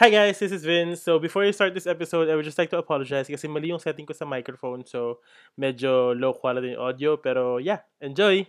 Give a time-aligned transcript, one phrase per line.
[0.00, 1.04] Hi guys, this is Vince.
[1.04, 3.84] So before we start this episode, I would just like to apologize kasi mali yung
[3.84, 4.80] setting ko sa microphone.
[4.88, 5.20] So
[5.60, 7.20] medyo low quality yung audio.
[7.20, 8.48] Pero yeah, enjoy!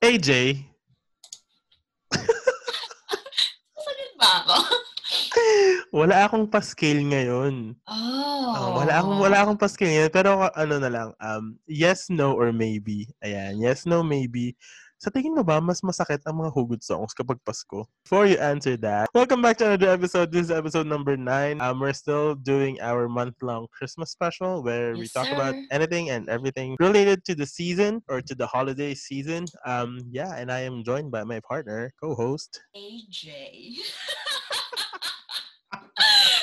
[0.00, 0.56] AJ!
[3.76, 4.56] Sakit ba ako?
[6.00, 7.76] wala akong pa-scale ngayon.
[7.84, 8.56] Oh.
[8.56, 10.12] Uh, wala akong wala akong pa-scale ngayon.
[10.16, 13.04] Pero ano na lang, um, yes, no, or maybe.
[13.20, 14.56] Ayan, yes, no, maybe.
[14.98, 17.86] Sa tingin mo ba, mas masakit ang mga hugot songs kapag Pasko?
[18.02, 20.34] Before you answer that, welcome back to another episode.
[20.34, 21.62] This is episode number 9.
[21.62, 25.62] Um, we're still doing our month-long Christmas special where Yes, we talk about sir.
[25.70, 29.46] anything and everything related to the season or to the holiday season.
[29.62, 32.58] Um, yeah, and I am joined by my partner, co-host.
[32.74, 33.78] AJ.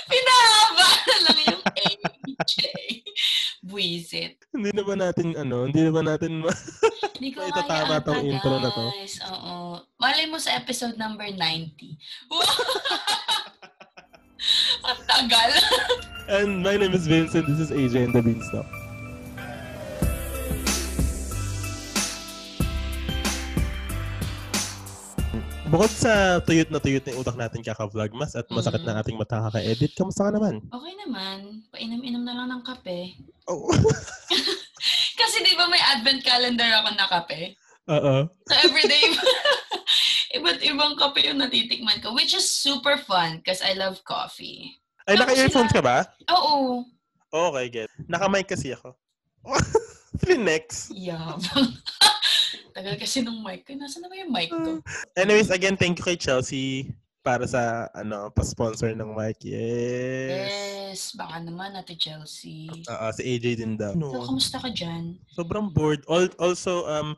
[0.08, 0.88] Pinahaba
[1.27, 1.55] na lang.
[3.68, 4.38] Buisit.
[4.52, 6.54] Hindi naman natin, ano, hindi naman natin ma-
[7.16, 8.86] Hindi ko Ito kaya tama ata, tong intro na to.
[8.91, 9.16] guys.
[9.26, 9.80] Oo.
[9.98, 11.72] Malay mo sa episode number 90.
[14.86, 15.52] Ang tagal.
[16.27, 17.48] And my name is Vincent.
[17.48, 18.68] This is AJ and the Beanstalk.
[25.66, 28.88] Bukod sa tuyot na tuyot yung utak natin kaka-vlogmas at masakit Mm.
[28.88, 30.62] na ating mata kaka-edit, kamusta ka naman?
[30.62, 31.66] Okay naman.
[31.74, 33.18] Painom-inom na lang ng kape.
[33.49, 33.66] Oh.
[35.20, 37.57] Kasi di ba may advent calendar ako na kape?
[37.90, 38.30] Oo.
[38.46, 39.10] So everyday,
[40.38, 44.70] iba't ibang kape yung natitikman ko, which is super fun because I love coffee.
[45.10, 46.05] Ay, Tapos naka-earphones ka ba?
[46.29, 46.85] Oo.
[47.34, 47.90] Okay, get.
[48.05, 48.94] Naka-mic kasi ako.
[50.22, 50.94] Three necks.
[50.94, 51.74] Yabang.
[52.76, 53.71] Tagal kasi nung mic ko.
[53.71, 54.84] Nasaan na ba yung mic ko?
[55.15, 56.91] Anyways, again, thank you kay Chelsea
[57.23, 59.40] para sa ano pa-sponsor ng mic.
[59.41, 60.51] Yes.
[60.91, 60.99] Yes.
[61.15, 62.67] Baka naman, Ate Chelsea.
[62.70, 63.95] Oo, si AJ din daw.
[63.95, 65.16] So, kamusta ka dyan?
[65.31, 66.03] sobrang bored.
[66.06, 67.16] Al- Also, um,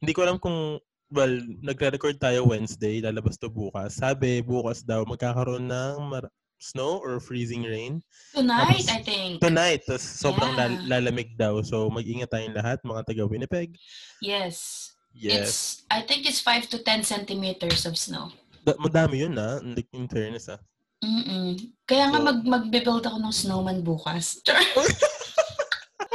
[0.00, 3.96] hindi ko alam kung, well, nagre-record tayo Wednesday, lalabas to bukas.
[3.96, 8.00] Sabi, bukas daw, magkakaroon ng mar- snow or freezing rain.
[8.32, 9.32] Tonight, Tapos, I think.
[9.36, 10.64] Tonight, tas sobrang Yeah.
[10.64, 11.60] lal- lalamig daw.
[11.60, 13.76] So, mag-ingat tayong lahat, mga taga Winnipeg.
[14.24, 14.88] Yes.
[15.14, 15.38] Yes.
[15.38, 15.58] It's,
[15.88, 18.34] I think it's 5 to 10 centimeters of snow.
[18.66, 19.62] Da- madami yun, ah.
[19.62, 20.58] Like, in fairness, ah.
[21.00, 21.54] Mm-mm.
[21.86, 24.40] Kaya nga So- mag magbe-build ako ng snowman bukas.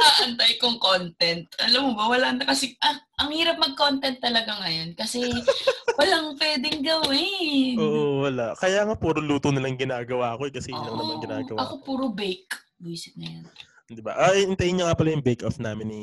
[0.00, 1.44] Aantay kong content.
[1.60, 5.20] Alam mo ba, wala na kasi, ah, ang hirap mag-content talaga ngayon kasi
[5.96, 7.76] walang pwedeng gawin.
[7.76, 8.56] Oo, wala.
[8.56, 11.74] Kaya nga, puro luto na lang ginagawa ko eh, kasi yun lang naman ginagawa Ako
[11.84, 12.52] puro bake.
[12.80, 13.44] Buisit na yan.
[13.90, 14.16] Di ba?
[14.16, 16.02] Ah, hintayin nyo nga pala yung bake-off namin ni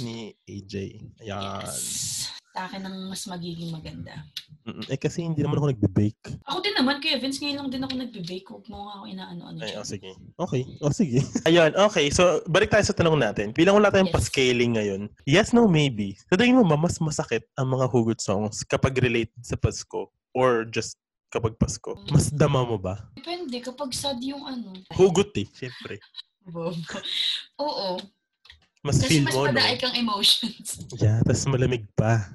[0.00, 0.74] ni AJ.
[1.22, 1.62] Ayan.
[1.68, 2.23] Yes.
[2.54, 4.14] Sa akin ang mas magiging maganda.
[4.62, 4.86] Mm-mm.
[4.86, 6.38] Eh kasi hindi naman ako nagbe-bake.
[6.46, 8.46] Ako din naman, Kuya Vince, ngayon lang din ako nagbe-bake.
[8.46, 10.14] Huwag mo nga ako inaano-ano Ay, oh, sige.
[10.38, 10.62] Okay.
[10.78, 11.18] Oh, sige.
[11.50, 12.14] Ayun, okay.
[12.14, 13.50] So, balik tayo sa tanong natin.
[13.50, 14.14] Bilang wala tayong Yes.
[14.14, 16.14] pa-scaling ngayon, yes, no, maybe.
[16.30, 20.14] Sa tingin mo ba, mas masakit ang mga hugot songs kapag relate sa Pasko?
[20.30, 20.94] Or just
[21.34, 21.98] kapag Pasko?
[22.14, 23.10] Mas dama mo ba?
[23.18, 24.70] Depende kapag sad yung ano.
[24.94, 25.98] Hugot eh, syempre.
[27.58, 27.98] Oo.
[28.84, 29.50] Mas Kasi feel mas mo, no?
[29.50, 30.78] madaay kang emotions.
[31.02, 32.30] Yeah, tas malamig pa.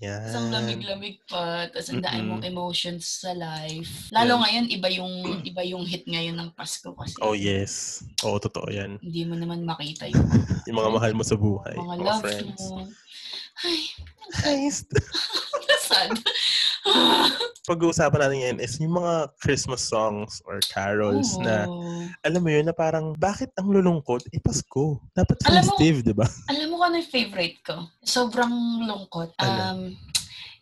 [0.00, 0.20] Yan.
[0.20, 2.26] Tapos ang lamig-lamig pa, tapos ang Mm-mm.
[2.28, 4.08] mong emotions sa life.
[4.10, 4.42] Lalo Yeah.
[4.42, 5.12] ngayon, iba yung
[5.42, 7.16] iba yung hit ngayon ng Pasko kasi.
[7.18, 8.02] Oh, yes.
[8.20, 8.98] Oo, totoo yan.
[8.98, 10.24] Hindi mo naman makita yung
[10.64, 11.74] Yung mga mahal mo sa buhay.
[11.74, 12.60] mga mga love friends.
[12.64, 12.86] mo.
[13.60, 13.80] Ay,
[14.32, 14.88] Nice.
[15.92, 16.16] sad.
[17.70, 22.10] Pag-uusapan natin ngayon is yung mga Christmas songs or carols na Oo.
[22.26, 24.26] alam mo yun, na parang, bakit ang lulungkot?
[24.34, 24.98] Eh, Pasko.
[25.14, 26.26] Dapat Alam festive, di ba?
[26.50, 27.86] Alam mo kung ano yung favorite ko?
[28.02, 28.50] Sobrang
[28.82, 29.38] lungkot.
[29.38, 29.94] Ano?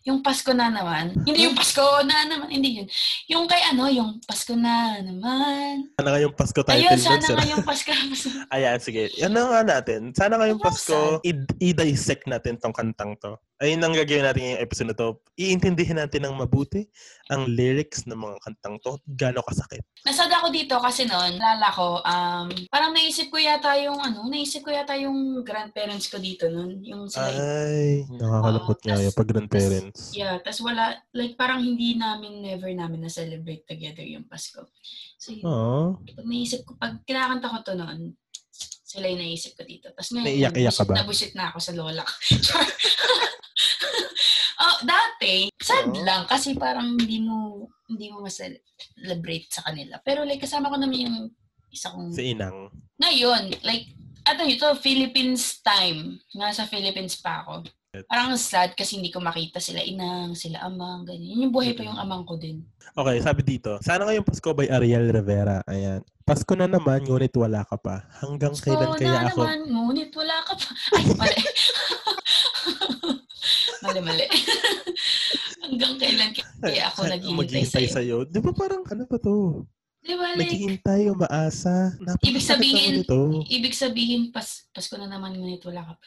[0.01, 1.13] Yung Pasko na naman.
[1.21, 2.49] Hindi yung Pasko na naman.
[2.49, 2.87] Hindi yun.
[3.29, 5.93] Yung kay ano, yung Pasko na naman.
[5.93, 7.37] Sana nga yung Pasko title Ayun, sana sir.
[7.37, 7.93] nga yung Pasko.
[8.57, 9.13] Ayan, sige.
[9.21, 10.09] Yan na nga natin.
[10.17, 13.37] Sana nga yung Ano Pasko, i- i-dissect natin tong kantang to.
[13.61, 15.21] Ayun ang gagawin natin ngayong episode na to.
[15.37, 16.89] Iintindihin natin ng mabuti
[17.29, 18.97] ang lyrics ng mga kantang to.
[19.05, 19.85] Gano'ng kasakit.
[20.01, 24.65] Nasad ako dito kasi noon, lala ko, um, parang naisip ko yata yung, ano, naisip
[24.65, 26.81] ko yata yung grandparents ko dito noon.
[26.81, 29.99] Yung sila, Ay, nakakalungkot Oo, nga tas- yung pag grandparents.
[30.11, 30.83] yeah, tas wala,
[31.13, 34.65] like parang hindi namin, never namin na-celebrate together yung Pasko.
[35.21, 36.01] So, yun, Oo.
[36.01, 38.17] pag naisip ko, pag kinakanta ko to noon,
[38.81, 39.93] sila yung naisip ko dito.
[39.93, 40.93] Tapos ngayon, Naiiyak-iyak ka ba?
[40.97, 42.13] na busit na ako sa lola ko.
[44.63, 46.03] oh, dati, sad Oo.
[46.05, 49.99] lang kasi parang hindi mo hindi mo ma-celebrate sa kanila.
[50.01, 51.17] Pero like kasama ko naman yung
[51.71, 52.71] isa kong Si Inang.
[52.99, 53.91] ngayon, like
[54.27, 56.21] ano ito, Philippines time.
[56.37, 57.65] Nasa Philippines pa ako.
[58.07, 61.35] Parang sad kasi hindi ko makita sila inang, sila amang, ganyan.
[61.35, 62.63] Yun Yung buhay pa yung amang ko din.
[62.95, 65.59] Okay, sabi dito, sana ngayong Pasko by Ariel Rivera.
[65.67, 65.99] Ayan.
[66.23, 68.07] Pasko na naman, ngunit wala ka pa.
[68.23, 69.43] Hanggang So, kailan kaya na ako...
[69.43, 70.69] naman, ngunit wala ka pa.
[70.95, 71.35] Ay, mali.
[73.81, 74.25] mali, mali.
[75.63, 77.89] Hanggang kailan kaya ako naghihintay sa'yo.
[77.89, 78.17] sa'yo.
[78.25, 79.65] Di ba parang, ano ba to?
[80.01, 81.93] Diba, like, Naghihintay, umaasa.
[82.25, 83.05] ibig sabihin,
[83.47, 86.05] ibig sabihin, pas, Pasko na naman, ngunit wala ka pa.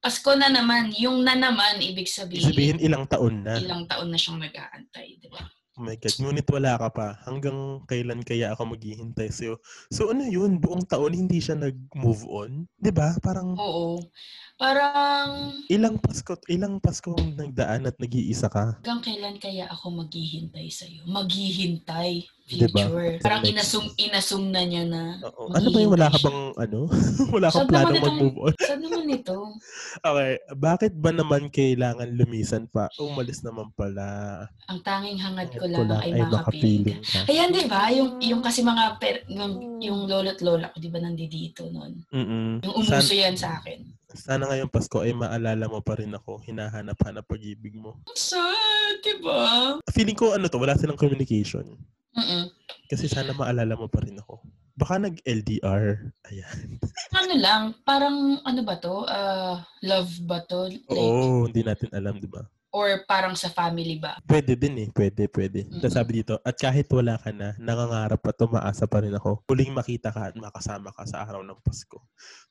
[0.00, 3.56] Pasko na naman, yung na naman, ibig sabihin, Ibig sabihin, ilang taon na.
[3.56, 5.40] ilang taon na siyang nag-aantay, di ba?
[5.80, 7.08] Oh my God, ngunit wala ka pa.
[7.24, 7.56] Hanggang
[7.88, 9.56] kailan kaya ako maghihintay sa'yo?
[9.88, 12.68] So ano yun, buong taon hindi siya nag-move on?
[12.76, 13.96] 'Di ba Parang Oo.
[14.60, 18.76] Parang, ilang Pasko, ilang Pasko ang nagdaan at nag-iisa ka.
[18.84, 21.00] hanggang kailan kaya ako maghihintay sa'yo?
[21.08, 22.28] Maghihintay.
[22.44, 23.22] Future.
[23.22, 23.54] Parang Next.
[23.54, 25.54] inasum, inasum na niya na Oo.
[25.54, 26.90] Ano ba yung wala ka bang ano?
[27.34, 28.54] wala kang plano mag-move on?
[28.60, 29.38] Saan naman ito?
[30.00, 32.92] Okay, bakit ba naman kailangan lumisan pa?
[33.00, 34.44] Umalis naman pala.
[34.68, 37.18] Ang tanging hangad ko Ko lang, lang ay ay makapiling ka.
[37.26, 37.88] Ayan, di ba?
[37.90, 42.02] Yung, yung kasi mga, per, yung, yung lolo't lola ko, di ba, nandito noon.
[42.12, 42.62] Mm-mm.
[42.66, 43.99] Yung San- umuso yan sa akin.
[44.14, 46.42] Sana ngayong Pasko ay maalala mo pa rin ako.
[46.42, 48.02] Hinahanap-hanap pag-ibig mo.
[48.18, 49.78] Sad, di ba?
[49.94, 51.78] Feeling ko ano to, wala silang communication.
[52.16, 52.50] Mm-mm.
[52.90, 54.42] Kasi sana maalala mo pa rin ako.
[54.74, 56.10] Baka nag-LDR.
[56.32, 56.58] Ayan.
[57.20, 59.04] Ano lang, parang ano ba to?
[59.06, 60.70] Ah, love ba to?
[60.70, 62.42] Like, Oo, hindi natin alam, di ba?
[62.70, 64.22] Or parang sa family ba?
[64.22, 64.88] Pwede din eh.
[64.94, 65.66] Pwede, pwede.
[65.66, 65.82] Mm-mm.
[65.82, 69.42] Tapos sabi dito, at kahit wala ka na, nangangarap at umaasa pa rin ako.
[69.50, 71.98] Huling makita ka at makasama ka sa araw ng Pasko.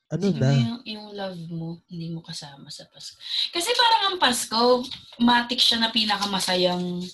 [0.10, 0.50] Ano Sino na?
[0.50, 3.14] yung, yung love mo, hindi mo kasama sa Pasko.
[3.54, 4.82] Kasi parang ang Pasko,
[5.22, 7.06] matik siya na pinakamasayang,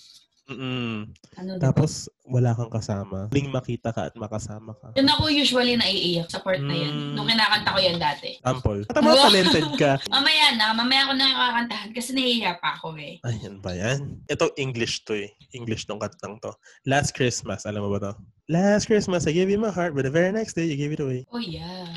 [0.45, 1.09] Mm-mm.
[1.41, 1.51] ano?
[1.57, 3.25] Tapos, wala kang kasama.
[3.33, 4.93] Huling makita ka at makasama ka.
[4.93, 6.93] Yun ako usually naiiyak sa part na yan.
[6.93, 7.13] Mm.
[7.17, 8.37] Nung kinakanta ko yan dati.
[8.45, 8.85] Sample.
[8.85, 9.91] At mga talented ka.
[10.13, 13.17] Mamaya na, mamaya ko na kakantahan kasi nahihiya pa ako eh.
[13.25, 14.21] Ayan ba yan?
[14.29, 15.33] Ito English to eh.
[15.57, 16.53] English tong kantang to.
[16.85, 18.13] Last Christmas, alam mo ba to?
[18.45, 21.01] Last Christmas, I gave you my heart, but the very next day, you gave it
[21.01, 21.25] away.
[21.33, 21.89] Oh yeah.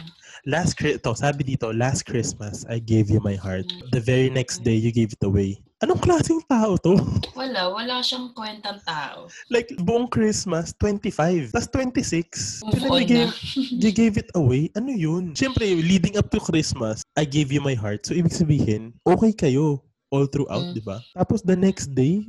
[0.48, 3.68] Last Chri- to, sabi dito, last Christmas, I gave you my heart.
[3.92, 5.60] The very next day, you gave it away.
[5.78, 6.98] Anong klaseng tao to?
[7.38, 9.30] Wala, wala siyang kwentang tao.
[9.46, 11.54] like, buong Christmas, 25.
[11.54, 12.66] Tapos 26.
[12.66, 13.30] Move Pero on you gave,
[13.86, 14.74] you gave it away?
[14.74, 15.38] Ano yun?
[15.38, 18.02] Siyempre, leading up to Christmas, I gave you my heart.
[18.02, 19.78] So, ibig sabihin, okay kayo
[20.10, 20.74] all throughout, Mm.
[20.74, 20.98] di ba?
[21.14, 22.26] Tapos the next day,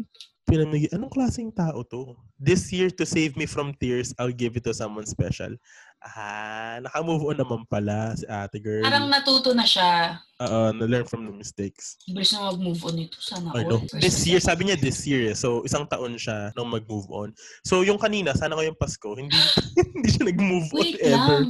[0.49, 2.17] pinamigay, anong klaseng tao to?
[2.41, 5.53] This year, to save me from tears, I'll give it to someone special.
[6.01, 8.87] Ah, naka-move on naman pala si ate girl.
[8.87, 10.17] Parang natuto na siya.
[10.39, 11.99] Oo, na-learn from the mistakes.
[12.07, 13.19] Bilis na mag-move on ito.
[13.19, 13.67] Sana all.
[13.67, 13.81] know.
[13.99, 15.35] This year, sabi niya this year.
[15.35, 17.35] So, isang taon siya nung mag-move on.
[17.67, 19.35] So, yung kanina, sana ko yung Pasko, hindi,
[19.93, 21.43] hindi siya nag-move on Wait ever.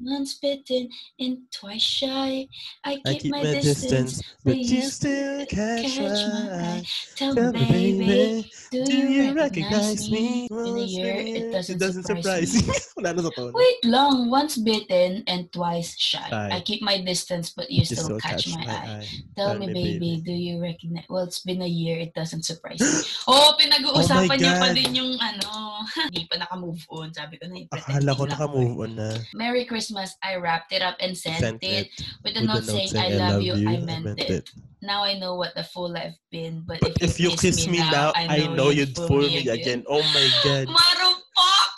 [0.00, 0.88] Once bitten
[1.18, 2.44] and twice shy.
[2.84, 6.84] I I keep, my, distance, but you still catch, catch my my eye.
[7.16, 8.50] Tell Tell me, baby, baby,
[8.84, 10.48] do, you recognize me?
[10.52, 12.74] In a year, it doesn't, surprise me.
[13.00, 13.48] Wala na sa.
[13.56, 14.28] Wait lang.
[14.28, 16.28] Once bitten and twice shy.
[16.28, 19.00] I keep my distance, but you You still catch, my, eye.
[19.00, 19.08] eye.
[19.32, 21.08] Tell me, baby, do you recognize?
[21.08, 22.04] Well, it's been a year.
[22.04, 23.00] It doesn't surprise me.
[23.26, 25.82] Oh, pinag-uusapan Oh my niya pa din yung ano.
[26.12, 27.10] Hindi pa naka-move on.
[27.16, 29.08] Sabi ko na, i-pretend Akala ko naka-move on na.
[29.34, 29.85] Merry Christmas.
[30.22, 31.86] I wrapped it up and sent, Sent it.
[31.86, 32.04] it.
[32.24, 34.50] With a With note the saying, I love you, I meant, it.
[34.82, 36.62] Now I know what the fool I've been.
[36.66, 39.84] But, But if you kiss me now, I know you'd fool me again.
[39.86, 40.66] Oh my God.
[40.76, 41.74] Marupok!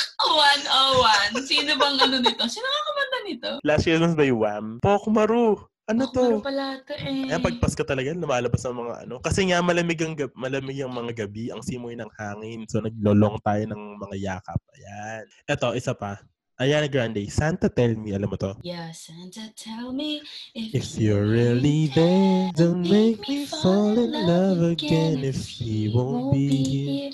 [1.34, 1.46] 101.
[1.46, 2.44] Sino bang ano nito?
[2.50, 3.50] Sino nga kumanta nito?
[3.64, 4.78] Last Christmas by Wham.
[5.88, 6.44] Ano Oh, Maru to?
[6.44, 7.32] pala to eh.
[7.32, 9.24] Ayan, pag Pasko talaga, lumalabas ang mga ano.
[9.24, 12.68] Kasi nga, malamig ang, gab- malamig ang mga gabi, ang simoy ng hangin.
[12.68, 14.60] So, naglolong tayo ng mga yakap.
[14.76, 15.24] Ayan.
[15.48, 16.20] Ito, isa pa.
[16.58, 18.50] Ariana Grande, Santa Tell Me, alam mo to?
[18.66, 20.18] Yeah, Santa, tell me
[20.58, 26.34] if, If you're really there, don't make me fall in love again if he won't
[26.34, 27.10] be here.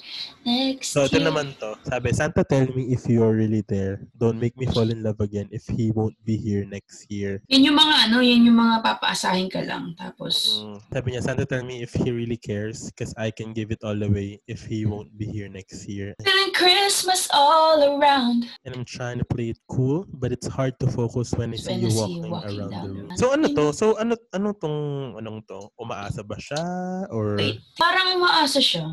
[0.49, 1.77] next So, ito naman to.
[1.85, 4.01] Sabi, Santa tell me if you're really there.
[4.17, 7.45] Don't make me fall in love again if he won't be here next year.
[7.53, 9.93] Yun yung mga ano, yun yung mga papaasahin ka lang.
[10.01, 10.81] Tapos, Mm.
[10.89, 13.97] Sabi niya, Santa tell me if he really cares because I can give it all
[14.01, 16.17] away if he won't be here next year.
[16.25, 18.49] feeling Christmas all around.
[18.65, 21.75] And I'm trying to play it cool, but it's hard to focus when I see
[21.75, 23.09] When you walking, walking around the room.
[23.19, 23.75] So ano to?
[23.75, 24.79] So ano ano tong
[25.19, 25.75] anong to?
[25.75, 26.63] Umaasa ba siya
[27.11, 28.87] or Wait, parang umaasa siya.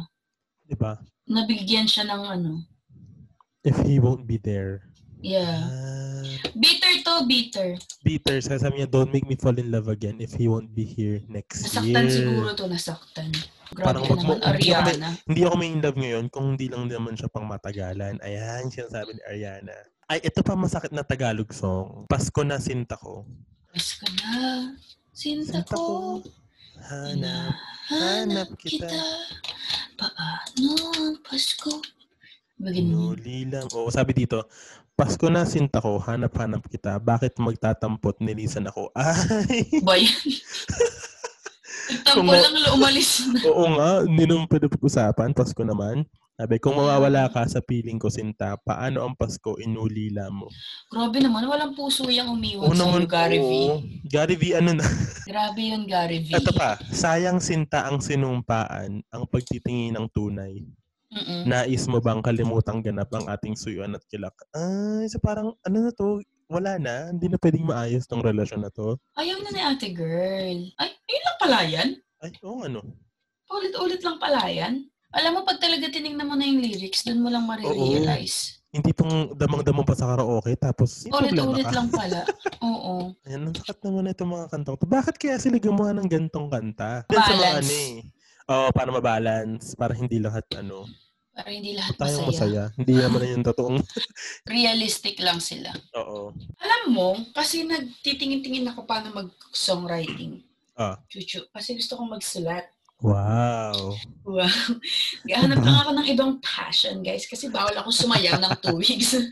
[0.65, 0.97] 'di ba?
[1.29, 2.51] Nabigyan siya ng ano.
[3.61, 4.89] If he won't be there.
[5.21, 5.69] Yeah.
[5.69, 6.25] Ah,
[6.57, 7.77] Bitter to, bitter.
[8.01, 8.41] bitter.
[8.41, 11.61] Sabi niya, don't make me fall in love again if he won't be here next
[11.61, 12.09] Nasaktan year.
[12.09, 13.29] siguro to, nasaktan.
[13.77, 15.13] Parang Grabe wag mo- Ariana.
[15.29, 18.17] Hindi ako may in love ngayon kung hindi lang naman siya pang matagalan.
[18.25, 19.77] Ayan, sinasabi ni Ariana.
[20.11, 22.03] Ay, ito pa masakit na Tagalog song.
[22.11, 23.23] Pasko na sinta ko.
[23.71, 24.75] Pasko na,
[25.15, 25.79] sinta Sinta ko.
[25.79, 26.27] ko.
[26.83, 27.55] Hanap.
[27.87, 28.91] Hanap kita.
[28.91, 29.03] kita.
[29.95, 31.79] Paano ang Pasko?
[32.59, 33.71] Nuli lang.
[33.71, 34.51] Oo, sabi dito,
[34.99, 36.99] Pasko na sinta ko, hanap-hanap kita.
[36.99, 38.91] Bakit magtatampot nilisan ako?
[38.91, 39.63] Ay!
[39.79, 40.03] Boy.
[42.03, 43.39] Tampo lang la umalis na.
[43.51, 45.35] Oo nga, hindi naman pwede pag-usapan.
[45.35, 46.07] Pasko naman.
[46.41, 50.49] Sabi, kung mawawala ka sa piling ko, Sinta, paano ang Pasko inulila mo?
[50.89, 53.51] Grabe naman, walang puso yung umiwan sa naman, Gary V.
[54.09, 54.85] Gary V, ano na?
[55.29, 56.33] Grabe yun, Gary V.
[56.33, 60.65] Ito pa, sayang Sinta ang sinumpaan, ang pagtitingin ng tunay.
[61.13, 61.45] Mm-mm.
[61.45, 64.33] Nais mo bang kalimutang ganap ang ating suyuan at kilak?
[64.57, 66.25] Ay, so parang, ano na to?
[66.51, 67.13] Wala na.
[67.13, 68.99] Hindi na pwedeng maayos tong relasyon na to.
[69.15, 70.59] Ayaw na ni ate girl.
[70.75, 71.89] Ay, yun lang pala yan.
[72.23, 72.79] Ay, oo ano.
[73.51, 74.87] Ulit-ulit lang pala yan.
[75.11, 78.63] Alam mo, pag talaga tinignan mo na yung lyrics, doon mo lang marirealize.
[78.71, 82.23] Hindi pang damang-damang pa sa karaoke, tapos Ulit-ulit lang pala.
[82.63, 83.11] Oo.
[83.27, 84.87] Ayan, ang sakat naman na itong mga kantang to.
[84.87, 87.03] Bakit kaya sila gumawa ng gantong kanta?
[87.11, 87.59] Dahil sa mga Balance.
[87.59, 87.95] ano eh.
[88.47, 89.67] Oo, para mabalance.
[89.75, 90.87] Para hindi lahat ano.
[91.35, 92.71] Para hindi lahat Tayong masaya.
[92.71, 92.79] masaya.
[92.79, 93.77] Hindi naman na yung totoong.
[94.51, 95.75] Realistic lang sila.
[95.99, 96.31] Oo.
[96.59, 100.43] Alam mo, kasi nagtitingin-tingin ako paano mag-songwriting.
[101.11, 101.39] Chuchu.
[101.53, 102.65] Kasi gusto kong magsulat.
[103.01, 103.97] Wow.
[104.21, 104.45] Wow.
[105.25, 107.25] Gahanap lang ako ng ibang passion, guys.
[107.25, 109.17] Kasi bawal ako sumayaw ng two weeks.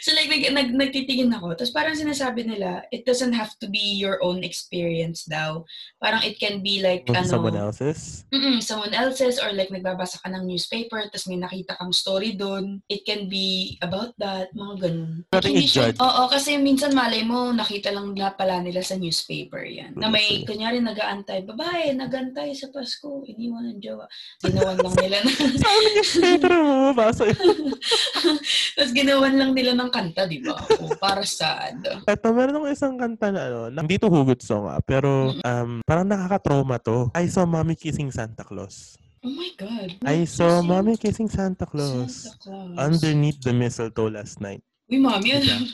[0.00, 1.52] so like, nag, nag, nagtitingin ako.
[1.52, 5.60] Tapos parang sinasabi nila, it doesn't have to be your own experience daw.
[6.00, 8.24] Parang it can be like, ano, Someone else's?
[8.32, 12.80] Mm-mm, someone else's or like nagbabasa ka ng newspaper tapos may nakita kang story doon.
[12.88, 15.28] It can be about that, mga ganun.
[15.28, 16.00] Nothing Hindi is siya- judged.
[16.00, 19.92] Oo, kasi minsan malay mo, nakita lang na pala nila sa newspaper yan.
[20.00, 24.06] Na may, Yes, kunyari, nag-aantay, babae, nag-aantay sa Pasko, iniwan ng jowa.
[24.40, 25.32] Ginawan lang nila na,
[26.42, 26.56] Pero
[26.94, 27.58] yun.
[28.78, 30.54] tapos ginawan lang nila ng kanta, di ba?
[30.80, 31.82] O, para sad.
[32.06, 35.82] Ito, meron akong isang kanta na ano, na, hindi to hugot song ah, pero um,
[35.82, 37.10] parang nakaka-trauma to.
[37.12, 39.00] I saw mommy kissing Santa Claus.
[39.20, 40.00] Oh my God.
[40.08, 42.32] I saw mommy kissing Santa Claus.
[42.32, 42.76] Santa Claus.
[42.80, 44.64] Underneath the mistletoe last night.
[44.88, 45.68] Uy, mami, ano?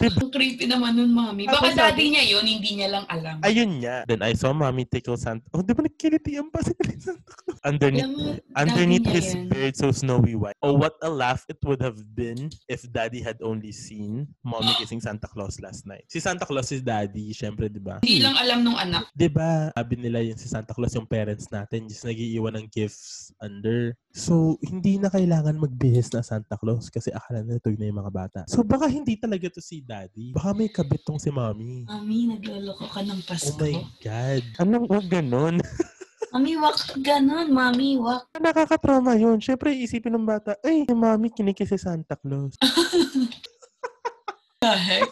[0.00, 0.16] Diba?
[0.16, 1.44] Ang creepy naman nun, mami.
[1.44, 3.36] Baka Ako sabi- daddy niya yun, hindi niya lang alam.
[3.44, 4.08] Ayun nga.
[4.08, 5.44] Then I saw mommy tickle Santa.
[5.52, 7.60] Oh, di ba nagkilitian pa si Santa Claus?
[7.62, 9.46] Underneath, Alam mo, underneath niya his yan.
[9.52, 10.56] beard so snowy white.
[10.64, 15.04] Oh, what a laugh it would have been if daddy had only seen mommy kissing
[15.04, 16.08] Santa Claus last night.
[16.08, 18.00] Si Santa Claus is daddy, syempre, di ba?
[18.00, 19.12] Hindi lang alam nung anak.
[19.12, 23.30] Di ba, sabi nila yun si Santa Claus, yung parents natin, just nagiiwan ng gifts
[23.38, 23.94] under.
[24.12, 28.40] So, hindi na kailangan magbihis na Santa Claus kasi akala nila na yung mga bata.
[28.44, 30.30] So, baka hindi talaga to si daddy.
[30.30, 31.82] Baka may kabit tong si mommy.
[31.88, 33.64] Mami, nagloloko ka ng Oh Pasko.
[33.64, 34.42] my God.
[34.60, 35.54] Anong wag ganon?
[36.32, 37.48] Mami, wak ka ganon.
[37.48, 38.28] Mami, wak.
[38.36, 39.36] Nakakatrauma yun.
[39.36, 42.54] Siyempre, isipin ng bata, ay, si mommy kinikis si Santa Claus.
[44.62, 45.10] The heck?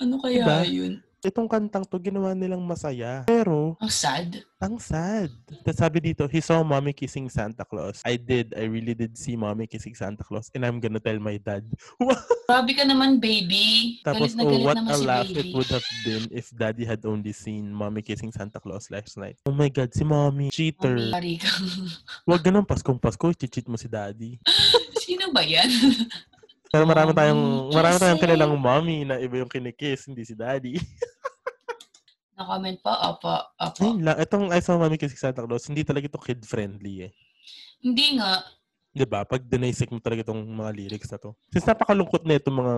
[0.00, 0.58] Ano kaya Diba?
[0.64, 0.92] yun?
[1.24, 3.24] Itong kantang to, ginawa nilang masaya.
[3.24, 4.28] Pero, Ang sad.
[4.60, 5.32] ang sad.
[5.64, 8.04] Tapos sabi dito, he saw mommy kissing Santa Claus.
[8.04, 8.52] I did.
[8.52, 10.52] I really did see mommy kissing Santa Claus.
[10.52, 11.64] And I'm gonna tell my dad.
[12.48, 14.00] Grabe ka naman, baby.
[14.04, 15.40] Tapos, galit na oh, galit what naman a si laugh baby.
[15.40, 19.40] it would have been if daddy had only seen mommy kissing Santa Claus last night.
[19.48, 20.52] Oh my God, si mommy.
[20.52, 20.96] Cheater.
[21.08, 21.20] Ka.
[22.28, 24.36] Huwag ganun, Paskong Pasko, cheat mo si daddy.
[25.00, 25.68] Sino ba yan?
[26.74, 30.74] Pero marami Mommy, tayong, marami tayong kilalang mommy na iba yung kinikiss, hindi si daddy.
[32.34, 32.92] Na-comment pa?
[33.14, 33.80] Opo, opo.
[33.82, 37.12] Ayun lang, itong I saw mommy kissing Santa Claus, hindi talaga ito kid-friendly eh.
[37.84, 38.42] Hindi nga.
[38.94, 39.26] 'Di ba?
[39.26, 41.34] Pag dinisik mo talaga itong mga lyrics na to.
[41.50, 42.74] Since napakalungkot na itong mga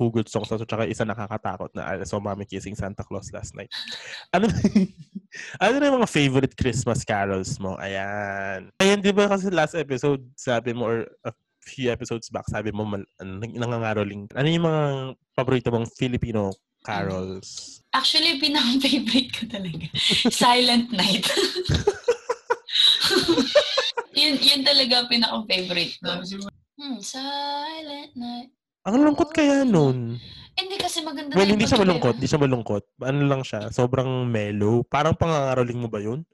[0.00, 3.52] hugot songs na to, tsaka isa nakakatakot na I saw mommy kissing Santa Claus last
[3.52, 3.68] night.
[4.32, 4.48] Ano
[5.60, 7.76] ano na yung mga favorite Christmas carols mo?
[7.76, 8.72] Ayan.
[8.80, 11.32] Ayan, di ba kasi last episode, sabi mo, or a
[11.68, 14.24] few episodes back, sabi mo, mal, nangangaroling.
[14.32, 14.82] Ano yung mga
[15.36, 17.80] paborito mong Filipino carols?
[17.94, 19.86] Actually, pinaka-favorite ko talaga.
[20.28, 21.24] Silent Night.
[24.20, 26.10] yun, yun talaga pinaka-favorite ko.
[26.78, 28.52] Hmm, Silent Night.
[28.86, 30.20] Ang lungkot kaya nun.
[30.58, 32.14] Hindi kasi maganda Well, na hindi siya malungkot.
[32.18, 32.84] Hindi siya malungkot.
[33.06, 33.70] Ano lang siya.
[33.70, 34.82] Sobrang mellow.
[34.82, 36.26] Parang pangangaroling mo ba yun?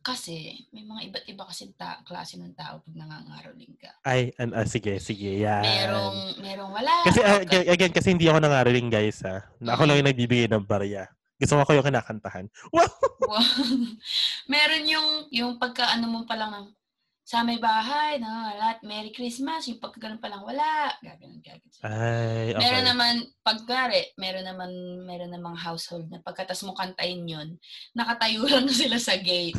[0.00, 0.34] Kasi,
[0.70, 3.90] may mga iba't iba kasi ta- klase ng tao pag nangangaroling ka.
[4.02, 5.40] Ay, an, ah, sige, sige.
[5.40, 5.62] Yan.
[5.64, 6.92] Merong, merong wala.
[7.04, 7.66] Kasi, ah, Okay.
[7.66, 9.44] ag- again, kasi hindi ako nangaroling, guys, ha.
[9.58, 11.06] Na Ako lang yung nagbibigay ng barya.
[11.38, 12.46] Gusto ko kayo kinakantahan.
[12.74, 12.90] Wow!
[13.28, 13.42] Wow.
[14.52, 16.66] Meron yung, yung pagka ano mo pa lang ng,
[17.28, 20.88] sa may bahay, na lahat, Merry Christmas, yung pagka ganun pa lang, wala.
[21.04, 21.76] Gaganon, gaganon.
[21.84, 22.60] Ay, okay.
[22.64, 24.70] Meron naman, pagkari, meron naman,
[25.04, 27.60] meron namang household na pagkatas mo kantayin yun,
[27.92, 29.52] nakatayo lang sila sa gate.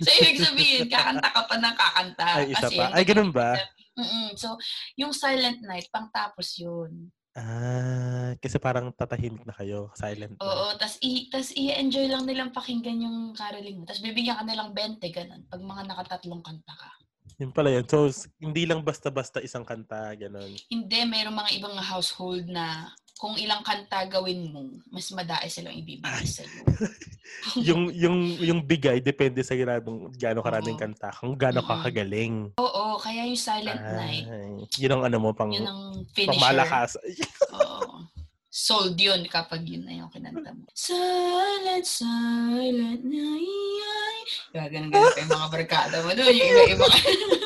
[0.00, 2.28] so, ibig sabihin, kakanta ka pa ng kakanta.
[2.40, 2.84] Ay, isa Kasi pa.
[2.96, 3.52] Ay, ganun ba?
[4.00, 4.32] Mm-mm.
[4.40, 4.56] So,
[4.96, 7.12] yung Silent Night, pang tapos yun.
[7.36, 9.92] Ah, kasi parang tatahimik na kayo.
[9.92, 10.42] Silent na.
[10.42, 13.84] Oo, tas, i, tas i-enjoy lang nilang pakinggan yung caroling mo.
[13.84, 15.44] Tas bibigyan ka nilang 20, ganun.
[15.52, 16.90] Pag mga nakatatlong kanta ka.
[17.40, 17.88] Yun pala yun.
[17.88, 20.52] So, hindi lang basta-basta isang kanta, ganun.
[20.68, 26.24] Hindi, mayroong mga ibang household na kung ilang kanta gawin mo, mas madae silang ibibigay
[26.24, 26.64] sa iyo.
[27.68, 30.80] yung yung yung bigay depende sa ginabang gaano karaming Oo.
[30.80, 32.48] kanta, kung gaano ka kagaling.
[32.56, 36.40] Oo, kaya yung Silent Night, Ay, yun ang ano mo pang yun ang pang finisher.
[36.40, 36.96] malakas.
[37.60, 38.08] Oo.
[38.50, 40.66] Sold yun kapag yun na yung kinanta mo.
[40.74, 44.28] Silent, silent night.
[44.50, 46.34] Gaganon ganon pa yung mga barkada mo doon.
[46.34, 46.86] Yung iba-iba.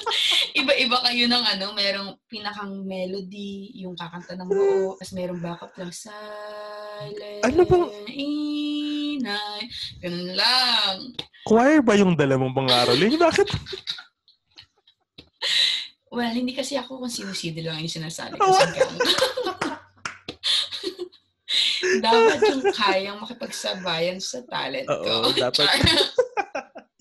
[0.64, 5.92] iba-iba kayo ng ano, merong pinakang melody, yung kakanta ng buo, tapos merong backup lang.
[5.92, 7.92] Silent Ano bang-
[9.20, 9.68] night.
[10.00, 10.96] Ganun lang.
[11.44, 13.20] Choir ba yung dala mong pangaroling?
[13.20, 13.48] Bakit?
[16.08, 18.96] Well, hindi kasi ako kung sino-sino lang yung sinasabi ko sa gang.
[22.00, 25.00] Dapat yung kayang makipagsabayan sa talent ko.
[25.00, 25.68] Oo, dapat.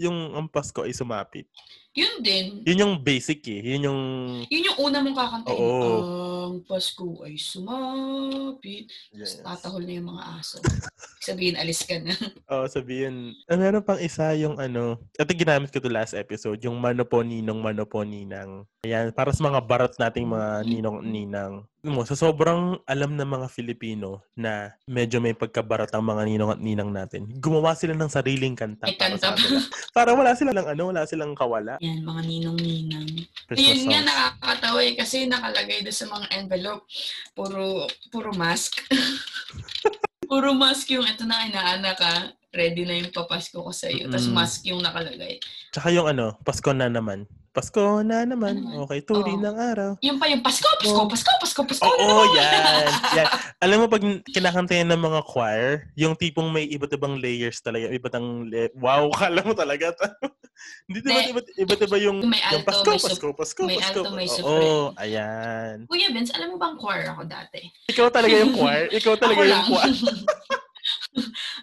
[0.01, 1.45] Yung ang Pasko ay sumapit.
[1.93, 2.45] Yun din.
[2.65, 3.61] Yun yung basic eh.
[3.61, 4.01] Yun yung...
[4.49, 5.61] Yun yung una mong kakantayin.
[5.61, 5.93] Oo.
[6.49, 8.89] Ang Pasko ay sumapit.
[9.13, 9.37] Yes.
[9.45, 10.57] Tatahol na yung mga aso.
[11.21, 12.17] Sabihin, alis ka na.
[12.51, 13.37] Oo, sabihin.
[13.45, 17.21] Ah, meron pang isa yung ano, ito ginamit ko to last episode, yung mano po
[17.21, 18.65] ninong, mano po ninang.
[18.81, 21.61] Ayan, para sa mga barat nating mga ninong ninang.
[21.83, 26.61] Mo, sa sobrang alam ng mga Filipino na medyo may pagkabarat ang mga ninong at
[26.63, 29.59] ninang natin, gumawa sila ng sariling kanta May para kanta sa.
[29.91, 31.75] Para wala silang ano, wala silang kawala.
[31.83, 33.27] Yan, mga ninong-ninang.
[33.51, 36.87] Yun nga nakakatawa eh, kasi nakalagay doon sa mga envelope,
[37.35, 38.79] puro, puro mask.
[40.31, 44.05] puro mask yung ito na inaanak ka, ready na yung papasko ko sa iyo.
[44.07, 44.35] Tapos Mm.
[44.37, 45.41] mask yung nakalagay.
[45.73, 47.25] Tsaka yung ano, Pasko na naman.
[47.49, 48.65] Pasko na naman.
[48.65, 48.85] Ano?
[48.85, 49.41] Okay, turi Oo.
[49.41, 49.91] ng araw.
[50.01, 51.05] Yung pa yung Pasko, Pasko, Oo.
[51.05, 51.85] Pasko, Pasko, Pasko.
[51.85, 52.89] Oo, yan.
[53.13, 53.27] yan.
[53.65, 57.89] Alam mo, pag kinakanta yan ng mga choir, yung tipong may iba't ibang layers talaga.
[57.89, 59.93] Iba't ang le- Wow, kala mo talaga.
[60.87, 63.77] Hindi diba, iba't, iba't iba yung, May yung alto, Pasko, may sup- Pasko, Pasko, may
[63.77, 63.99] Pasko.
[64.01, 64.97] alto, may Oo, supreme.
[64.97, 65.75] ayan.
[65.85, 67.61] Kuya Vince, alam mo bang choir ako dati?
[67.85, 68.89] Ikaw talaga yung choir.
[68.89, 69.93] Ikaw talaga yung choir.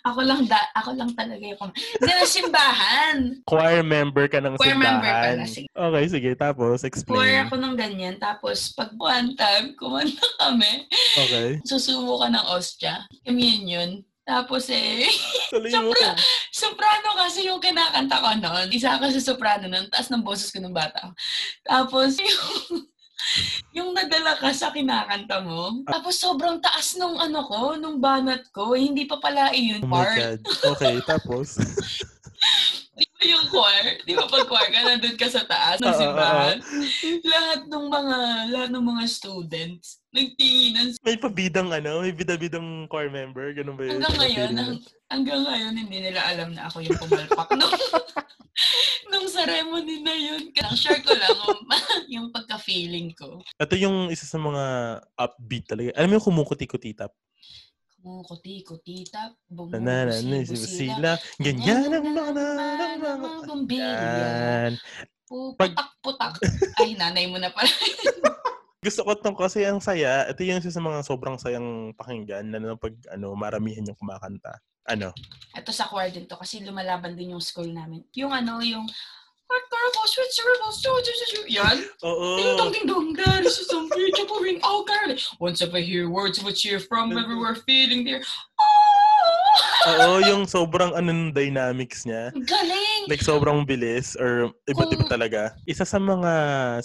[0.02, 3.16] Ako lang da, ako lang talaga yung Hindi na simbahan.
[3.45, 4.95] Choir member ka ng Choir simbahan.
[4.97, 5.69] member pala, sige.
[5.71, 6.30] Okay, sige.
[6.35, 7.37] Tapos, Choir explain.
[7.45, 8.14] ako ng ganyan.
[8.16, 11.61] Tapos, pag one time, kumanta kami, Okay.
[11.62, 14.00] susubo ka ng ostya, communion.
[14.21, 15.10] Tapos eh.
[15.75, 16.15] Sobra.
[16.54, 18.71] soprano kasi yung kinakanta ko noon.
[18.71, 21.10] Isa ako sa soprano noon, taas ng boses ko ng bata.
[21.63, 22.86] Tapos yung,
[23.76, 25.83] yung nadala ka sa kinakanta mo.
[25.87, 28.75] Tapos sobrang taas nung ano ko, nung banat ko.
[28.75, 30.17] Eh, hindi pa pala iyon Oh my part.
[30.19, 30.39] God.
[30.76, 31.49] Okay, tapos.
[33.21, 34.00] Yung choir?
[34.09, 36.56] Di ba pag choir ka, nandun ka sa taas ng simbahan?
[37.21, 38.17] lahat ng mga,
[38.49, 43.52] lahat ng mga students, nagtinginan May pabidang ano, may bida-bidang choir member.
[43.52, 44.00] Ganun ba yun?
[44.00, 44.75] Hanggang ngayon, hang,
[45.13, 47.76] hanggang ngayon, hindi nila alam na ako yung pumalpak nung,
[49.13, 50.41] nung ceremony na yun.
[50.73, 51.61] Share ko lang um,
[52.15, 53.45] yung pagka-feeling ko.
[53.61, 54.65] Ito yung isa sa mga
[55.21, 55.93] upbeat talaga.
[55.93, 56.97] Alam mo yung kumukuti-kuti
[58.00, 58.06] tap?
[58.08, 61.10] Kumukuti-kuti tap, Na na na na bumubusibo sila.
[61.36, 63.28] Ganyan ang mga ng mga.
[63.45, 63.93] bumbilya.
[64.00, 64.73] Yan.
[65.28, 66.41] Putak-putak.
[66.82, 67.69] Ay, nanay mo na pala.
[68.84, 70.25] Gusto ko tong kasi ang saya.
[70.32, 74.56] Ito yung isa sa mga sobrang sayang pakinggan na na pag ano, maramihan yung kumakanta.
[74.89, 75.13] Ano?
[75.52, 78.00] Ito sa choir din to kasi lumalaban din yung school namin.
[78.17, 78.89] Yung ano, yung
[79.50, 80.78] Heart Carnival, Sweet Cereals,
[81.50, 81.76] Yan.
[81.82, 82.54] Ding Oo.
[82.54, 84.63] dong ding dong, that is some beautiful ring.
[84.63, 85.10] Oh, girl.
[85.43, 88.23] Once if I hear words of a cheer from everywhere feeling there.
[88.23, 89.91] Oh!
[89.91, 92.30] Oo, yung sobrang ano ng dynamics niya.
[92.36, 93.10] Galing!
[93.10, 95.41] Like sobrang bilis or iba't iba talaga.
[95.67, 96.30] Isa sa mga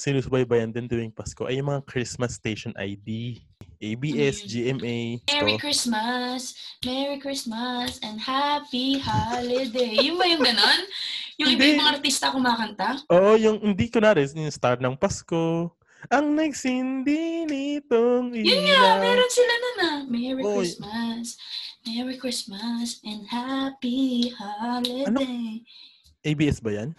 [0.01, 3.43] sinusubaybayan din tuwing Pasko ay yung mga Christmas Station ID.
[3.84, 4.47] ABS, Mm.
[4.47, 4.97] GMA.
[5.30, 6.41] Merry So, Christmas,
[6.82, 9.99] Merry Christmas, and Happy Holiday.
[9.99, 10.82] Yung ba yung ganon?
[11.36, 11.71] Yung iba Hindi.
[11.76, 12.89] yung mga artista kumakanta?
[13.12, 15.71] Oo, yung hindi ko na rin, yung start ng Pasko.
[16.08, 19.02] Ang nagsindi nitong Yun nga, ilaw.
[19.02, 19.98] meron sila nun ah.
[20.06, 20.54] Merry Oy.
[20.62, 21.26] Christmas,
[21.84, 25.65] Merry Christmas, and Happy Holiday.
[26.21, 26.89] ABS ba yan?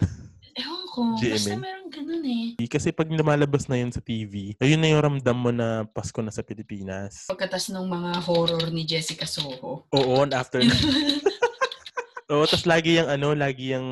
[0.57, 1.33] Ewan ko, GMA.
[1.37, 2.45] basta meron ganun eh.
[2.65, 6.33] Kasi pag lumalabas na yun sa TV, ayun na yung ramdam mo na Pasko na
[6.33, 7.29] sa Pilipinas.
[7.29, 9.85] Pagkatas ng mga horror ni Jessica Soho.
[9.87, 10.73] Oo, and after na.
[12.27, 13.87] Oo, tapos lagi yung ano, lagi yung